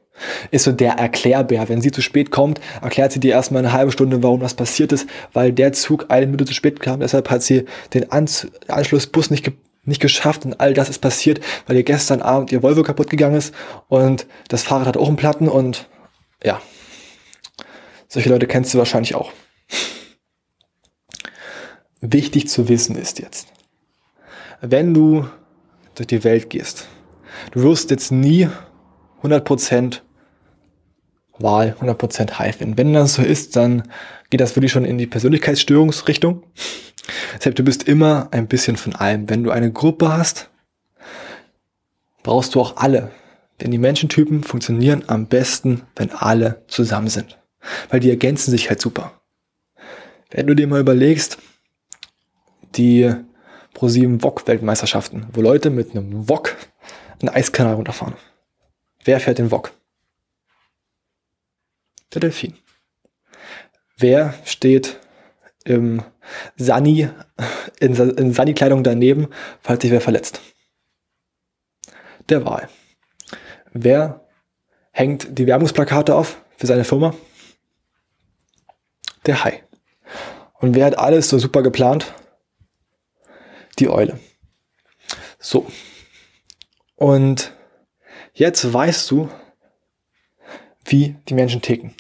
Ist 0.50 0.64
so 0.64 0.73
der 0.73 0.94
Erklärbär. 0.94 1.68
Wenn 1.68 1.80
sie 1.80 1.90
zu 1.90 2.02
spät 2.02 2.30
kommt, 2.30 2.61
erklärt 2.82 3.12
sie 3.12 3.20
dir 3.20 3.32
erstmal 3.32 3.61
eine 3.61 3.73
halbe 3.73 3.92
Stunde, 3.92 4.23
warum 4.23 4.40
das 4.40 4.54
passiert 4.54 4.92
ist, 4.92 5.08
weil 5.32 5.52
der 5.52 5.73
Zug 5.73 6.06
eine 6.08 6.26
Minute 6.26 6.46
zu 6.46 6.54
spät 6.54 6.80
kam. 6.80 7.00
Deshalb 7.00 7.30
hat 7.30 7.42
sie 7.42 7.64
den 7.94 8.11
Anschlussbus 8.11 9.30
nicht, 9.30 9.44
ge 9.44 9.54
nicht 9.85 10.00
geschafft 10.00 10.44
und 10.44 10.58
all 10.58 10.75
das 10.75 10.88
ist 10.88 10.99
passiert, 10.99 11.40
weil 11.66 11.76
ihr 11.76 11.85
gestern 11.85 12.20
Abend 12.20 12.50
ihr 12.50 12.62
Volvo 12.62 12.82
kaputt 12.82 13.08
gegangen 13.08 13.37
ist 13.37 13.54
und 13.87 14.26
das 14.49 14.64
Fahrrad 14.64 14.88
hat 14.88 14.96
auch 14.96 15.06
einen 15.06 15.16
Platten 15.16 15.49
und 15.49 15.88
ja. 16.42 16.61
Solche 18.08 18.28
Leute 18.28 18.49
kennst 18.49 18.75
du 18.75 18.78
wahrscheinlich 18.78 19.14
auch. 19.14 19.30
Wichtig 22.00 22.49
zu 22.49 22.68
wissen 22.68 22.96
ist 22.96 23.20
jetzt, 23.20 23.49
wenn 24.61 24.92
du 24.92 25.28
durch 25.94 26.08
die 26.08 26.25
Welt 26.25 26.50
gehst. 26.50 26.88
Du 27.52 27.62
wirst 27.62 27.90
jetzt 27.90 28.12
nie 28.12 28.49
100% 29.26 30.00
Wahl, 31.38 31.76
100% 31.80 32.38
High 32.38 32.56
finden. 32.56 32.78
Wenn 32.78 32.92
das 32.92 33.14
so 33.14 33.23
ist, 33.23 33.56
dann 33.56 33.83
geht 34.30 34.40
das 34.40 34.56
wirklich 34.56 34.73
schon 34.73 34.85
in 34.85 34.99
die 34.99 35.06
Persönlichkeitsstörungsrichtung. 35.06 36.42
Deshalb, 37.37 37.54
du 37.54 37.62
bist 37.62 37.85
immer 37.85 38.28
ein 38.30 38.49
bisschen 38.49 38.76
von 38.76 38.95
allem. 38.95 39.28
Wenn 39.28 39.45
du 39.45 39.50
eine 39.50 39.73
Gruppe 39.73 40.12
hast, 40.12 40.50
brauchst 42.23 42.54
du 42.54 42.61
auch 42.61 42.76
alle. 42.76 43.11
Denn 43.61 43.71
die 43.71 43.78
Menschentypen 43.78 44.45
funktionieren 44.45 45.04
am 45.06 45.26
besten, 45.26 45.83
wenn 45.95 46.11
alle 46.11 46.64
zusammen 46.68 47.09
sind. 47.09 47.38
Weil 47.90 48.00
die 48.00 48.11
ergänzen 48.11 48.50
sich 48.50 48.68
halt 48.68 48.80
super. 48.80 49.12
Wenn 50.30 50.47
du 50.47 50.54
dir 50.54 50.66
mal 50.66 50.80
überlegst, 50.80 51.38
die 52.75 53.14
Pro7 53.75 54.23
Wok-Weltmeisterschaften, 54.23 55.26
wo 55.33 55.40
Leute 55.40 55.71
mit 55.71 55.92
einem 55.92 56.28
Wok 56.28 56.56
einen 57.21 57.28
Eiskanal 57.28 57.75
runterfahren. 57.75 58.14
Wer 59.06 59.18
fährt 59.18 59.38
den 59.38 59.50
Wok? 59.50 59.72
Der 62.12 62.20
Delfin. 62.20 62.54
Wer 63.96 64.34
steht 64.44 65.00
im 65.64 66.02
Sani, 66.56 67.08
in, 67.80 67.94
in 67.94 68.32
Sani-Kleidung 68.32 68.84
daneben, 68.84 69.28
falls 69.62 69.80
sich 69.80 69.90
wer 69.90 70.02
verletzt? 70.02 70.42
Der 72.28 72.44
Wal. 72.44 72.68
Wer 73.72 74.28
hängt 74.92 75.38
die 75.38 75.46
Werbungsplakate 75.46 76.14
auf 76.14 76.42
für 76.58 76.66
seine 76.66 76.84
Firma? 76.84 77.14
Der 79.25 79.42
Hai. 79.44 79.64
Und 80.54 80.75
wer 80.75 80.84
hat 80.84 80.98
alles 80.98 81.30
so 81.30 81.38
super 81.38 81.62
geplant? 81.62 82.14
die 83.78 83.88
Eule. 83.88 84.18
So. 85.38 85.66
Und 86.96 87.52
jetzt 88.37 88.73
weißt 88.73 89.11
du, 89.11 89.28
wie 90.85 91.16
die 91.28 91.35
Menschen 91.35 91.62
ticken. 91.62 91.95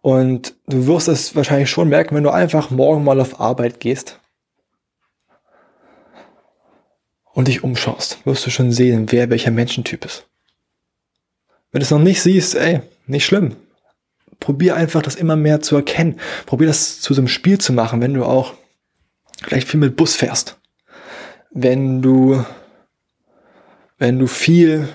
Und 0.00 0.54
du 0.66 0.86
wirst 0.86 1.08
es 1.08 1.36
wahrscheinlich 1.36 1.70
schon 1.70 1.88
merken, 1.88 2.16
wenn 2.16 2.24
du 2.24 2.30
einfach 2.30 2.70
morgen 2.70 3.04
mal 3.04 3.20
auf 3.20 3.38
Arbeit 3.38 3.78
gehst 3.78 4.18
und 7.32 7.46
dich 7.46 7.62
umschaust, 7.62 8.18
wirst 8.26 8.44
du 8.46 8.50
schon 8.50 8.72
sehen, 8.72 9.12
wer 9.12 9.30
welcher 9.30 9.52
Menschentyp 9.52 10.04
ist. 10.04 10.26
Wenn 11.70 11.80
du 11.80 11.84
es 11.84 11.90
noch 11.90 12.00
nicht 12.00 12.20
siehst, 12.22 12.56
ey, 12.56 12.80
nicht 13.06 13.24
schlimm. 13.24 13.56
Probier 14.40 14.74
einfach 14.74 15.02
das 15.02 15.14
immer 15.14 15.36
mehr 15.36 15.60
zu 15.60 15.76
erkennen. 15.76 16.18
Probier 16.46 16.66
das 16.66 17.00
zu 17.00 17.14
so 17.14 17.20
einem 17.20 17.28
Spiel 17.28 17.58
zu 17.58 17.72
machen, 17.72 18.00
wenn 18.00 18.14
du 18.14 18.24
auch 18.24 18.54
vielleicht 19.42 19.68
viel 19.68 19.78
mit 19.78 19.96
Bus 19.96 20.16
fährst. 20.16 20.58
Wenn 21.52 22.00
du, 22.00 22.44
wenn 23.98 24.18
du 24.18 24.26
viel 24.26 24.88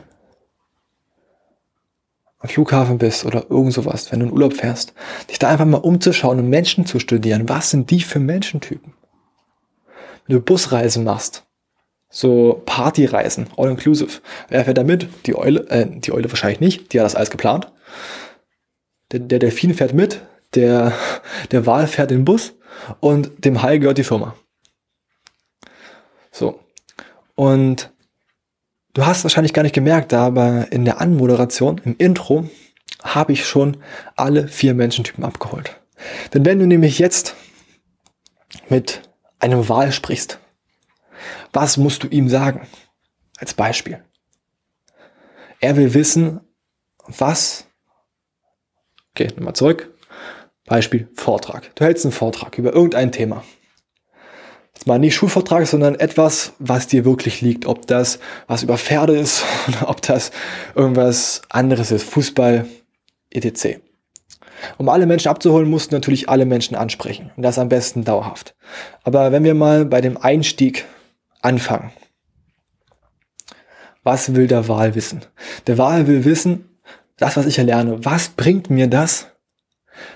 am 2.45 2.49
Flughafen 2.49 2.97
bist 2.97 3.25
oder 3.25 3.45
irgend 3.49 3.73
sowas, 3.73 4.11
wenn 4.11 4.19
du 4.19 4.27
in 4.27 4.31
Urlaub 4.31 4.53
fährst, 4.53 4.93
dich 5.29 5.39
da 5.39 5.49
einfach 5.49 5.65
mal 5.65 5.77
umzuschauen 5.77 6.39
und 6.39 6.49
Menschen 6.49 6.85
zu 6.85 6.99
studieren. 6.99 7.49
Was 7.49 7.71
sind 7.71 7.89
die 7.89 8.01
für 8.01 8.19
Menschentypen? 8.19 8.93
Wenn 10.27 10.35
du 10.35 10.41
Busreisen 10.41 11.03
machst, 11.03 11.43
so 12.09 12.61
Partyreisen, 12.65 13.47
all 13.57 13.69
inclusive, 13.69 14.21
wer 14.49 14.63
fährt 14.63 14.77
da 14.77 14.83
mit? 14.83 15.07
Die 15.25 15.35
Eule, 15.35 15.67
äh, 15.69 15.87
die 15.89 16.11
Eule 16.11 16.31
wahrscheinlich 16.31 16.59
nicht, 16.59 16.93
die 16.93 16.99
hat 16.99 17.05
das 17.05 17.15
alles 17.15 17.31
geplant. 17.31 17.71
Der, 19.11 19.19
der 19.19 19.39
Delfin 19.39 19.73
fährt 19.73 19.93
mit, 19.93 20.21
der, 20.53 20.93
der 21.51 21.65
Wal 21.65 21.87
fährt 21.87 22.11
den 22.11 22.25
Bus 22.25 22.53
und 22.99 23.43
dem 23.43 23.61
Hai 23.61 23.79
gehört 23.79 23.97
die 23.97 24.03
Firma. 24.03 24.35
So. 26.31 26.59
Und 27.35 27.91
Du 28.95 29.05
hast 29.05 29.25
wahrscheinlich 29.25 29.51
gar 29.51 29.63
nicht 29.63 29.75
gemerkt, 29.75 30.13
aber 30.13 30.71
in 30.71 30.85
der 30.85 31.01
Anmoderation, 31.01 31.81
im 31.83 31.97
Intro, 31.97 32.49
habe 33.03 33.33
ich 33.33 33.45
schon 33.45 33.75
alle 34.15 34.47
vier 34.47 34.73
Menschentypen 34.73 35.25
abgeholt. 35.25 35.81
Denn 36.33 36.45
wenn 36.45 36.59
du 36.59 36.65
nämlich 36.65 36.97
jetzt 36.97 37.35
mit 38.69 39.01
einem 39.37 39.67
Wahl 39.67 39.91
sprichst, 39.91 40.39
was 41.51 41.75
musst 41.75 42.03
du 42.03 42.07
ihm 42.07 42.29
sagen? 42.29 42.67
Als 43.37 43.53
Beispiel. 43.53 44.01
Er 45.59 45.75
will 45.75 45.93
wissen, 45.93 46.39
was. 47.05 47.67
Okay, 49.11 49.27
nochmal 49.35 49.55
zurück. 49.55 49.93
Beispiel 50.67 51.09
Vortrag. 51.15 51.75
Du 51.75 51.83
hältst 51.83 52.05
einen 52.05 52.13
Vortrag 52.13 52.57
über 52.57 52.71
irgendein 52.71 53.11
Thema. 53.11 53.43
Jetzt 54.75 54.87
mal 54.87 54.99
nicht 54.99 55.15
Schulvortrag, 55.15 55.65
sondern 55.67 55.95
etwas, 55.95 56.53
was 56.59 56.87
dir 56.87 57.05
wirklich 57.05 57.41
liegt. 57.41 57.65
Ob 57.65 57.87
das 57.87 58.19
was 58.47 58.63
über 58.63 58.77
Pferde 58.77 59.17
ist 59.17 59.43
oder 59.67 59.89
ob 59.89 60.01
das 60.01 60.31
irgendwas 60.75 61.41
anderes 61.49 61.91
ist. 61.91 62.03
Fußball, 62.03 62.65
etc. 63.31 63.79
Um 64.77 64.89
alle 64.89 65.05
Menschen 65.05 65.29
abzuholen, 65.29 65.69
mussten 65.69 65.95
natürlich 65.95 66.29
alle 66.29 66.45
Menschen 66.45 66.75
ansprechen. 66.75 67.31
Und 67.35 67.43
das 67.43 67.59
am 67.59 67.69
besten 67.69 68.03
dauerhaft. 68.03 68.55
Aber 69.03 69.31
wenn 69.31 69.43
wir 69.43 69.53
mal 69.53 69.85
bei 69.85 70.01
dem 70.01 70.17
Einstieg 70.17 70.85
anfangen. 71.45 71.91
Was 74.03 74.35
will 74.35 74.47
der 74.47 74.67
Wahl 74.67 74.95
wissen? 74.95 75.25
Der 75.67 75.77
Wahl 75.77 76.07
will 76.07 76.25
wissen, 76.25 76.77
das, 77.17 77.37
was 77.37 77.45
ich 77.45 77.57
erlerne, 77.57 78.03
was 78.03 78.29
bringt 78.29 78.69
mir 78.69 78.87
das, 78.87 79.27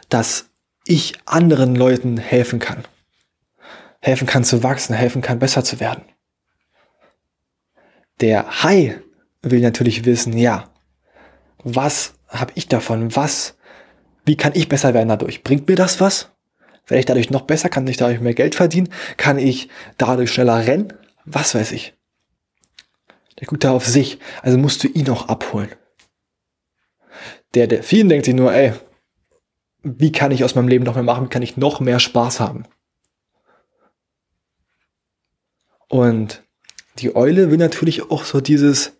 dass 0.10 0.50
ich 0.86 1.14
anderen 1.26 1.76
Leuten 1.76 2.18
helfen 2.18 2.60
kann? 2.60 2.84
Helfen 4.02 4.28
kann 4.28 4.44
zu 4.44 4.64
wachsen, 4.64 4.96
helfen 4.96 5.22
kann 5.22 5.40
besser 5.40 5.64
zu 5.64 5.80
werden. 5.80 6.04
Der 8.22 8.64
Hai 8.64 9.02
will 9.42 9.62
natürlich 9.62 10.06
wissen, 10.06 10.38
ja, 10.38 10.70
was 11.64 12.14
habe 12.28 12.52
ich 12.56 12.68
davon? 12.68 13.16
Was, 13.16 13.58
wie 14.26 14.38
kann 14.38 14.54
ich 14.56 14.70
besser 14.70 14.94
werden 14.94 15.10
dadurch? 15.10 15.44
Bringt 15.44 15.68
mir 15.68 15.76
das 15.76 16.00
was? 16.00 16.32
Werde 16.88 17.00
ich 17.00 17.06
dadurch 17.06 17.30
noch 17.30 17.42
besser? 17.42 17.70
Kann 17.70 17.88
ich 17.88 17.98
dadurch 17.98 18.20
mehr 18.20 18.34
Geld 18.34 18.56
verdienen? 18.56 18.90
Kann 19.18 19.38
ich 19.38 19.70
dadurch 19.98 20.32
schneller 20.32 20.66
rennen? 20.66 20.94
Was 21.26 21.54
weiß 21.54 21.72
ich. 21.72 21.94
Der 23.40 23.48
guckt 23.48 23.64
da 23.64 23.72
auf 23.72 23.86
sich, 23.86 24.20
also 24.42 24.58
musst 24.58 24.84
du 24.84 24.88
ihn 24.88 25.10
auch 25.10 25.30
abholen. 25.30 25.70
Der 27.54 27.68
Delfin 27.68 28.10
denkt 28.10 28.26
sich 28.26 28.36
nur, 28.36 28.54
ey, 28.54 28.74
wie 29.84 30.12
kann 30.12 30.32
ich 30.32 30.44
aus 30.44 30.56
meinem 30.56 30.68
Leben 30.68 30.84
noch 30.84 30.96
mehr 30.96 31.04
machen? 31.04 31.26
Wie 31.26 31.30
kann 31.30 31.42
ich 31.42 31.58
noch 31.58 31.80
mehr 31.80 32.00
Spaß 32.00 32.40
haben? 32.40 32.66
Und 35.90 36.44
die 37.00 37.16
Eule 37.16 37.52
will 37.52 37.58
natürlich 37.58 38.10
auch 38.10 38.24
so 38.24 38.40
dieses 38.40 38.94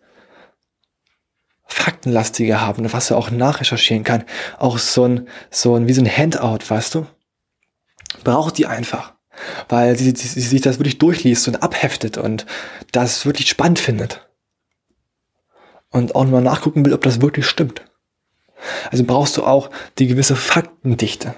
Faktenlastige 1.64 2.60
haben, 2.60 2.92
was 2.92 3.10
er 3.10 3.16
auch 3.16 3.30
nachrecherchieren 3.30 4.04
kann. 4.04 4.24
Auch 4.58 4.76
so 4.78 5.04
ein, 5.04 5.28
so 5.50 5.76
ein, 5.76 5.86
wie 5.86 5.92
so 5.92 6.02
ein 6.02 6.16
Handout, 6.16 6.68
weißt 6.68 6.96
du? 6.96 7.06
Braucht 8.24 8.58
die 8.58 8.66
einfach. 8.66 9.14
Weil 9.68 9.96
sie, 9.96 10.10
sie, 10.10 10.28
sie 10.28 10.40
sich 10.40 10.60
das 10.60 10.78
wirklich 10.78 10.98
durchliest 10.98 11.46
und 11.48 11.62
abheftet 11.62 12.18
und 12.18 12.44
das 12.92 13.24
wirklich 13.24 13.48
spannend 13.48 13.78
findet. 13.78 14.28
Und 15.90 16.14
auch 16.14 16.24
mal 16.24 16.42
nachgucken 16.42 16.84
will, 16.84 16.92
ob 16.92 17.02
das 17.02 17.20
wirklich 17.20 17.46
stimmt. 17.46 17.84
Also 18.90 19.04
brauchst 19.04 19.36
du 19.36 19.44
auch 19.44 19.70
die 19.98 20.08
gewisse 20.08 20.36
Faktendichte 20.36 21.34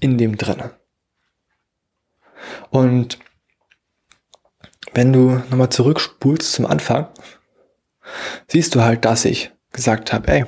in 0.00 0.18
dem 0.18 0.36
drinne. 0.36 0.72
Und 2.70 3.18
wenn 4.92 5.12
du 5.12 5.42
nochmal 5.50 5.70
zurückspulst 5.70 6.52
zum 6.52 6.66
Anfang, 6.66 7.08
siehst 8.48 8.74
du 8.74 8.82
halt, 8.82 9.04
dass 9.04 9.24
ich 9.24 9.52
gesagt 9.72 10.12
habe, 10.12 10.28
ey, 10.28 10.44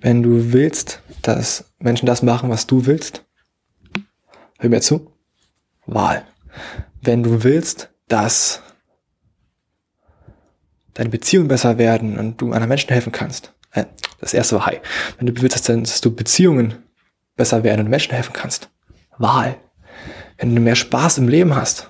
wenn 0.00 0.22
du 0.22 0.52
willst, 0.52 1.02
dass 1.22 1.72
Menschen 1.78 2.06
das 2.06 2.22
machen, 2.22 2.50
was 2.50 2.66
du 2.66 2.86
willst, 2.86 3.24
hör 4.58 4.70
mir 4.70 4.80
zu, 4.80 5.12
Wahl. 5.86 6.24
Wenn 7.02 7.22
du 7.22 7.42
willst, 7.42 7.90
dass 8.08 8.62
deine 10.94 11.10
Beziehungen 11.10 11.48
besser 11.48 11.78
werden 11.78 12.18
und 12.18 12.40
du 12.40 12.46
anderen 12.46 12.68
Menschen 12.68 12.90
helfen 12.90 13.12
kannst, 13.12 13.54
äh, 13.72 13.84
das 14.20 14.34
erste 14.34 14.56
war 14.56 14.66
Hi. 14.66 14.80
Wenn 15.18 15.26
du 15.26 15.42
willst, 15.42 15.68
dass 15.68 16.00
du 16.00 16.14
Beziehungen 16.14 16.74
besser 17.36 17.64
werden 17.64 17.80
und 17.80 17.90
Menschen 17.90 18.12
helfen 18.12 18.32
kannst, 18.32 18.70
Wahl. 19.18 19.56
Wenn 20.38 20.54
du 20.54 20.60
mehr 20.60 20.76
Spaß 20.76 21.18
im 21.18 21.28
Leben 21.28 21.54
hast, 21.54 21.89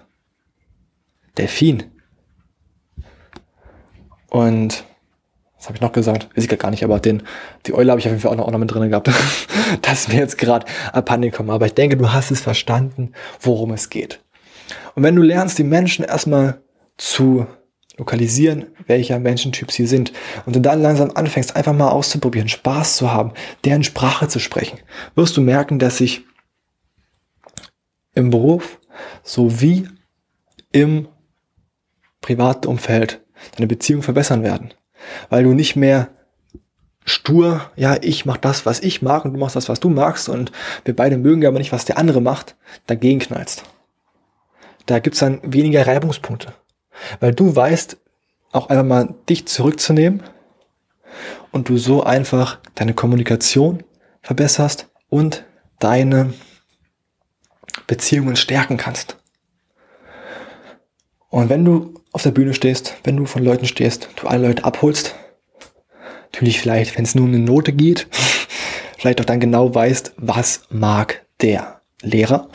Delfin. 1.40 1.84
Und 4.28 4.84
was 5.56 5.66
habe 5.66 5.76
ich 5.76 5.80
noch 5.80 5.92
gesagt? 5.92 6.28
Weiß 6.34 6.44
ich 6.44 6.58
gar 6.58 6.70
nicht, 6.70 6.84
aber 6.84 7.00
den, 7.00 7.22
die 7.66 7.74
Eule 7.74 7.90
habe 7.90 8.00
ich 8.00 8.06
auf 8.06 8.12
jeden 8.12 8.22
Fall 8.22 8.32
auch 8.32 8.36
noch, 8.36 8.46
auch 8.46 8.50
noch 8.50 8.58
mit 8.58 8.72
drin 8.72 8.88
gehabt. 8.88 9.10
das 9.82 10.00
ist 10.00 10.08
mir 10.08 10.18
jetzt 10.18 10.38
gerade 10.38 10.66
abhanden 10.92 11.30
gekommen. 11.30 11.50
Aber 11.50 11.66
ich 11.66 11.74
denke, 11.74 11.96
du 11.96 12.12
hast 12.12 12.30
es 12.30 12.40
verstanden, 12.40 13.12
worum 13.40 13.72
es 13.72 13.90
geht. 13.90 14.22
Und 14.94 15.02
wenn 15.02 15.16
du 15.16 15.22
lernst, 15.22 15.58
die 15.58 15.64
Menschen 15.64 16.04
erstmal 16.04 16.62
zu 16.96 17.46
lokalisieren, 17.96 18.68
welcher 18.86 19.18
Menschentyp 19.18 19.70
sie 19.70 19.86
sind, 19.86 20.12
und 20.46 20.56
du 20.56 20.60
dann 20.60 20.80
langsam 20.80 21.10
anfängst, 21.14 21.56
einfach 21.56 21.74
mal 21.74 21.90
auszuprobieren, 21.90 22.48
Spaß 22.48 22.96
zu 22.96 23.12
haben, 23.12 23.32
deren 23.64 23.84
Sprache 23.84 24.28
zu 24.28 24.38
sprechen, 24.38 24.78
wirst 25.14 25.36
du 25.36 25.42
merken, 25.42 25.78
dass 25.78 25.98
sich 25.98 26.22
im 28.14 28.30
Beruf 28.30 28.78
sowie 29.22 29.88
im 30.72 31.08
privaten 32.20 32.68
Umfeld 32.68 33.20
deine 33.56 33.66
Beziehung 33.66 34.02
verbessern 34.02 34.42
werden. 34.42 34.74
Weil 35.28 35.44
du 35.44 35.54
nicht 35.54 35.76
mehr 35.76 36.08
stur, 37.04 37.70
ja, 37.76 37.96
ich 38.00 38.26
mach 38.26 38.36
das, 38.36 38.66
was 38.66 38.80
ich 38.80 39.02
mag 39.02 39.24
und 39.24 39.32
du 39.32 39.38
machst 39.38 39.56
das, 39.56 39.68
was 39.68 39.80
du 39.80 39.88
magst 39.88 40.28
und 40.28 40.52
wir 40.84 40.94
beide 40.94 41.16
mögen 41.16 41.46
aber 41.46 41.58
nicht, 41.58 41.72
was 41.72 41.84
der 41.84 41.98
andere 41.98 42.20
macht, 42.20 42.56
dagegen 42.86 43.20
knallst. 43.20 43.64
Da 44.86 44.98
gibt's 44.98 45.20
dann 45.20 45.40
weniger 45.42 45.86
Reibungspunkte. 45.86 46.52
Weil 47.20 47.34
du 47.34 47.54
weißt, 47.54 47.96
auch 48.52 48.68
einfach 48.68 48.84
mal 48.84 49.14
dich 49.28 49.46
zurückzunehmen 49.46 50.22
und 51.52 51.68
du 51.68 51.78
so 51.78 52.02
einfach 52.02 52.58
deine 52.74 52.94
Kommunikation 52.94 53.82
verbesserst 54.22 54.88
und 55.08 55.44
deine 55.78 56.34
Beziehungen 57.86 58.36
stärken 58.36 58.76
kannst. 58.76 59.16
Und 61.28 61.48
wenn 61.48 61.64
du 61.64 61.99
auf 62.12 62.22
der 62.22 62.30
Bühne 62.30 62.54
stehst, 62.54 62.96
wenn 63.04 63.16
du 63.16 63.26
von 63.26 63.44
Leuten 63.44 63.66
stehst, 63.66 64.08
du 64.16 64.26
alle 64.26 64.48
Leute 64.48 64.64
abholst, 64.64 65.14
natürlich 66.24 66.60
vielleicht, 66.60 66.96
wenn 66.96 67.04
es 67.04 67.14
nur 67.14 67.24
um 67.24 67.34
eine 67.34 67.42
Note 67.42 67.72
geht, 67.72 68.06
vielleicht 68.98 69.20
auch 69.20 69.24
dann 69.24 69.40
genau 69.40 69.74
weißt, 69.74 70.14
was 70.16 70.62
mag 70.70 71.24
der 71.40 71.80
Lehrer. 72.02 72.48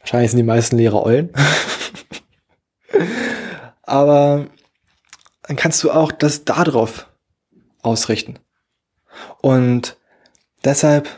Wahrscheinlich 0.00 0.30
sind 0.30 0.38
die 0.38 0.44
meisten 0.44 0.76
Lehrer 0.76 1.04
Eulen. 1.04 1.30
Aber 3.82 4.46
dann 5.42 5.56
kannst 5.56 5.82
du 5.84 5.90
auch 5.90 6.12
das 6.12 6.44
darauf 6.44 7.08
ausrichten. 7.82 8.38
Und 9.40 9.96
deshalb 10.64 11.08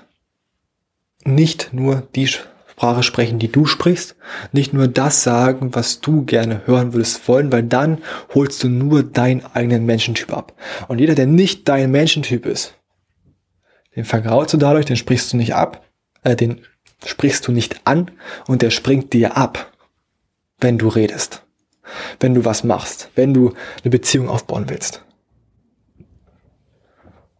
nicht 1.25 1.73
nur 1.73 2.03
die 2.14 2.29
Sprache 2.77 3.03
sprechen, 3.03 3.39
die 3.39 3.51
du 3.51 3.65
sprichst, 3.65 4.17
nicht 4.53 4.75
nur 4.75 4.87
das 4.87 5.23
sagen, 5.23 5.75
was 5.75 6.03
du 6.03 6.27
gerne 6.27 6.67
hören 6.67 6.93
würdest 6.93 7.27
wollen, 7.27 7.51
weil 7.51 7.62
dann 7.62 8.03
holst 8.35 8.62
du 8.62 8.69
nur 8.69 9.03
deinen 9.03 9.47
eigenen 9.47 9.87
Menschentyp 9.87 10.31
ab. 10.31 10.53
Und 10.87 10.99
jeder, 10.99 11.15
der 11.15 11.25
nicht 11.25 11.67
dein 11.69 11.91
Menschentyp 11.91 12.45
ist, 12.45 12.75
den 13.97 14.05
vergraulst 14.05 14.53
du 14.53 14.59
dadurch, 14.59 14.85
den 14.85 14.99
sprichst 14.99 15.33
du 15.33 15.39
nicht 15.39 15.55
ab, 15.55 15.87
äh, 16.23 16.37
den 16.37 16.61
sprichst 17.03 17.49
du 17.49 17.53
nicht 17.53 17.81
an 17.85 18.11
und 18.47 18.61
der 18.61 18.69
springt 18.69 19.15
dir 19.15 19.39
ab, 19.39 19.73
wenn 20.61 20.77
du 20.77 20.89
redest, 20.89 21.47
wenn 22.21 22.35
du 22.35 22.45
was 22.45 22.62
machst, 22.62 23.09
wenn 23.15 23.33
du 23.33 23.55
eine 23.83 23.91
Beziehung 23.91 24.29
aufbauen 24.29 24.69
willst. 24.69 25.03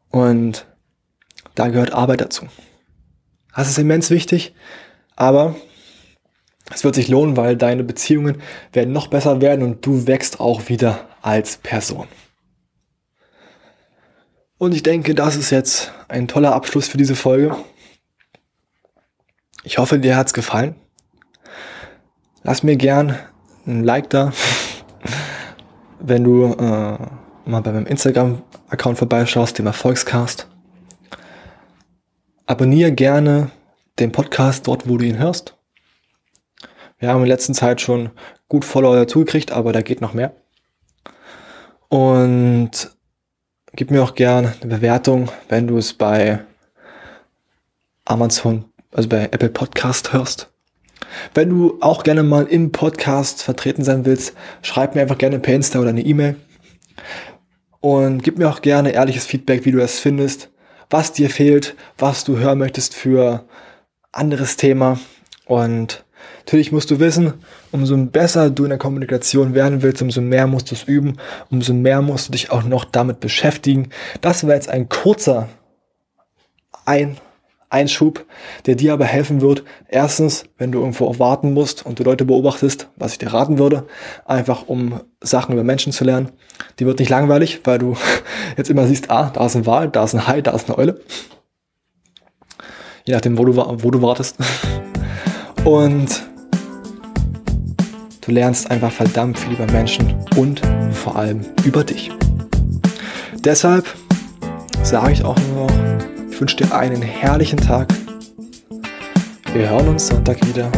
Und 0.09 0.66
da 1.55 1.68
gehört 1.68 1.92
Arbeit 1.92 2.22
dazu. 2.22 2.46
Das 3.55 3.68
ist 3.68 3.77
immens 3.77 4.09
wichtig, 4.09 4.55
aber 5.16 5.57
es 6.72 6.85
wird 6.85 6.94
sich 6.94 7.09
lohnen, 7.09 7.37
weil 7.37 7.57
deine 7.57 7.85
Beziehungen 7.85 8.42
werden 8.72 8.92
noch 8.92 9.09
besser 9.09 9.40
werden 9.40 9.64
und 9.64 9.85
du 9.85 10.07
wächst 10.07 10.40
auch 10.40 10.68
wieder 10.68 11.09
als 11.22 11.57
Person. 11.57 12.07
Und 14.59 14.74
ich 14.74 14.83
denke, 14.83 15.14
das 15.14 15.37
ist 15.37 15.50
jetzt 15.50 15.92
ein 16.09 16.29
toller 16.29 16.55
Abschluss 16.55 16.88
für 16.88 16.96
diese 16.96 17.14
Folge. 17.14 17.57
Ich 19.64 19.79
hoffe, 19.79 19.98
dir 19.98 20.16
hat's 20.16 20.33
gefallen. 20.33 20.76
Lass 22.42 22.62
mir 22.62 22.76
gern 22.76 23.18
ein 23.66 23.85
Like 23.85 24.09
da, 24.11 24.33
wenn 26.00 26.24
du 26.24 26.44
äh, 26.44 26.98
mal 27.44 27.61
bei 27.62 27.72
meinem 27.72 27.87
Instagram-Account 27.87 28.98
vorbeischaust, 28.98 29.59
dem 29.59 29.66
Erfolgscast. 29.66 30.48
Abonniere 32.46 32.92
gerne 32.92 33.50
den 33.98 34.12
Podcast 34.12 34.66
dort, 34.66 34.88
wo 34.88 34.96
du 34.96 35.04
ihn 35.04 35.18
hörst. 35.18 35.56
Wir 36.98 37.11
haben 37.11 37.22
in 37.22 37.28
letzter 37.28 37.52
Zeit 37.52 37.80
schon 37.80 38.11
gut 38.48 38.64
Follower 38.64 38.96
dazugekriegt, 38.96 39.52
aber 39.52 39.72
da 39.72 39.82
geht 39.82 40.00
noch 40.00 40.14
mehr. 40.14 40.35
Und 41.88 42.90
gib 43.74 43.90
mir 43.90 44.02
auch 44.02 44.14
gerne 44.14 44.54
eine 44.61 44.76
Bewertung, 44.76 45.30
wenn 45.48 45.66
du 45.66 45.76
es 45.78 45.92
bei 45.92 46.40
Amazon, 48.04 48.64
also 48.92 49.09
bei 49.09 49.24
Apple 49.24 49.50
Podcast 49.50 50.12
hörst. 50.12 50.50
Wenn 51.35 51.50
du 51.50 51.78
auch 51.80 52.02
gerne 52.02 52.22
mal 52.22 52.46
im 52.46 52.72
Podcast 52.72 53.42
vertreten 53.42 53.85
sein 53.85 54.04
willst, 54.04 54.35
schreib 54.62 54.94
mir 54.94 55.02
einfach 55.02 55.18
gerne 55.18 55.38
per 55.38 55.54
Insta 55.54 55.78
oder 55.78 55.90
eine 55.90 56.04
E-Mail. 56.04 56.37
Und 57.80 58.22
gib 58.22 58.38
mir 58.38 58.48
auch 58.48 58.62
gerne 58.62 58.90
ehrliches 58.90 59.26
Feedback, 59.26 59.64
wie 59.64 59.70
du 59.70 59.80
es 59.80 60.00
findest, 60.00 60.50
was 60.90 61.12
dir 61.12 61.30
fehlt, 61.30 61.76
was 61.98 62.24
du 62.24 62.38
hören 62.38 62.59
möchtest 62.59 62.94
für 62.94 63.44
anderes 64.16 64.57
Thema. 64.57 64.98
Und 65.46 66.05
natürlich 66.38 66.72
musst 66.72 66.90
du 66.90 66.98
wissen, 66.98 67.35
umso 67.72 67.96
besser 67.96 68.50
du 68.50 68.64
in 68.64 68.70
der 68.70 68.79
Kommunikation 68.79 69.55
werden 69.55 69.83
willst, 69.83 70.02
umso 70.02 70.20
mehr 70.20 70.46
musst 70.46 70.70
du 70.70 70.74
es 70.74 70.85
üben, 70.85 71.18
umso 71.50 71.72
mehr 71.74 72.02
musst 72.02 72.29
du 72.29 72.33
dich 72.33 72.50
auch 72.50 72.64
noch 72.64 72.85
damit 72.85 73.20
beschäftigen. 73.20 73.90
Das 74.20 74.44
wäre 74.44 74.55
jetzt 74.55 74.68
ein 74.68 74.88
kurzer 74.88 75.48
ein 76.85 77.16
Einschub, 77.68 78.24
der 78.66 78.76
dir 78.76 78.92
aber 78.92 79.05
helfen 79.05 79.40
wird. 79.40 79.64
Erstens, 79.88 80.44
wenn 80.57 80.70
du 80.70 80.79
irgendwo 80.79 81.18
warten 81.18 81.52
musst 81.52 81.85
und 81.85 81.98
du 81.98 82.05
Leute 82.05 82.24
beobachtest, 82.24 82.88
was 82.96 83.12
ich 83.12 83.18
dir 83.18 83.33
raten 83.33 83.59
würde, 83.59 83.87
einfach 84.24 84.68
um 84.68 85.00
Sachen 85.20 85.52
über 85.52 85.64
Menschen 85.64 85.92
zu 85.92 86.05
lernen. 86.05 86.31
Die 86.79 86.87
wird 86.87 87.00
nicht 87.00 87.09
langweilig, 87.09 87.61
weil 87.64 87.79
du 87.79 87.96
jetzt 88.57 88.70
immer 88.70 88.87
siehst, 88.87 89.11
ah, 89.11 89.31
da 89.35 89.46
ist 89.46 89.57
ein 89.57 89.66
Wal, 89.66 89.88
da 89.88 90.05
ist 90.05 90.14
ein 90.14 90.26
Hai, 90.26 90.42
da 90.42 90.52
ist 90.52 90.68
eine 90.68 90.79
Eule. 90.79 91.00
Je 93.06 93.14
nachdem, 93.14 93.38
wo 93.38 93.44
du, 93.44 93.56
wo 93.56 93.90
du 93.90 94.02
wartest. 94.02 94.36
Und 95.64 96.24
du 98.20 98.32
lernst 98.32 98.70
einfach 98.70 98.90
verdammt 98.90 99.38
viel 99.38 99.52
über 99.52 99.70
Menschen 99.70 100.14
und 100.36 100.60
vor 100.92 101.16
allem 101.16 101.40
über 101.64 101.84
dich. 101.84 102.10
Deshalb 103.40 103.84
sage 104.82 105.12
ich 105.12 105.24
auch 105.24 105.36
nur 105.52 105.66
noch, 105.66 105.74
ich 106.30 106.40
wünsche 106.40 106.56
dir 106.56 106.72
einen 106.72 107.02
herrlichen 107.02 107.58
Tag. 107.58 107.88
Wir 109.52 109.70
hören 109.70 109.88
uns 109.88 110.06
Sonntag 110.08 110.44
wieder. 110.46 110.70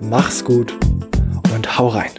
Mach's 0.00 0.44
gut 0.44 0.74
und 1.54 1.78
hau 1.78 1.88
rein. 1.88 2.10